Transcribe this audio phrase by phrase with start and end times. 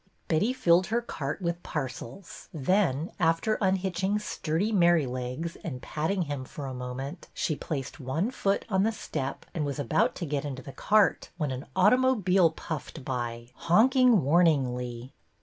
[0.27, 6.65] Betty filled her cart with parcels, then, after unhitching sturdy Merrylegs and patting him for
[6.65, 10.63] a moment, she placed one foot on the step, and was about to get into
[10.63, 15.13] the cart, when an auto mobile puffed by, honking warningly.